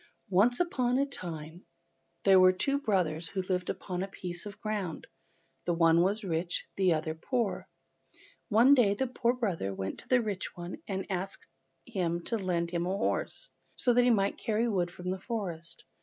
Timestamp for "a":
0.97-1.05, 4.01-4.07, 12.87-12.97